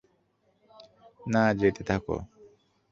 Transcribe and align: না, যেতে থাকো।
না, 1.23 1.43
যেতে 1.53 1.81
থাকো। 1.83 2.15